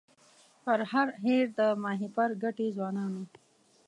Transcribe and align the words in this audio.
پر 0.63 0.79
هر 0.91 1.07
هېر 1.23 1.45
د 1.59 1.61
ماهیپر 1.83 2.29
ګټي 2.43 2.67
ځوانانو 2.77 3.23